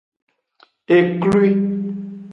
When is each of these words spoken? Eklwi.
Eklwi. 0.97 1.49